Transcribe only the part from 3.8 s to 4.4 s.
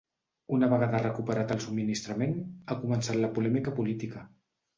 política.